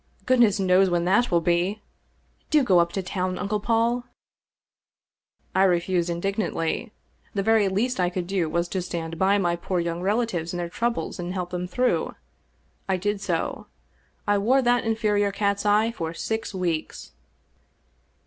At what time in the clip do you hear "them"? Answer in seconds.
11.51-11.67